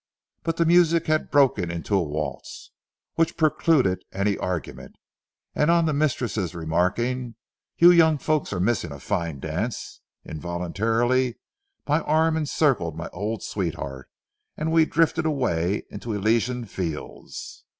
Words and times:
But 0.41 0.57
the 0.57 0.65
music 0.65 1.05
had 1.05 1.29
broken 1.29 1.69
into 1.69 1.93
a 1.93 2.01
waltz, 2.01 2.71
which 3.17 3.37
precluded 3.37 4.03
any 4.11 4.35
argument, 4.35 4.95
and 5.53 5.69
on 5.69 5.85
the 5.85 5.93
mistress 5.93 6.55
remarking 6.55 7.35
"You 7.77 7.91
young 7.91 8.17
folks 8.17 8.51
are 8.51 8.59
missing 8.59 8.91
a 8.91 8.99
fine 8.99 9.39
dance," 9.39 10.01
involuntarily 10.25 11.35
my 11.87 11.99
arm 12.01 12.35
encircled 12.35 12.97
my 12.97 13.09
old 13.13 13.43
sweetheart, 13.43 14.09
and 14.57 14.71
we 14.71 14.85
drifted 14.85 15.27
away 15.27 15.83
into 15.91 16.13
elysian 16.13 16.65
fields. 16.65 17.63